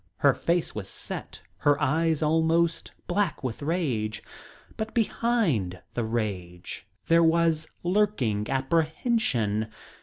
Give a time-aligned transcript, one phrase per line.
[0.17, 4.23] Her face was set, her eyes almost black with rage,
[4.75, 9.67] but behind the rage there was lurking apprehension.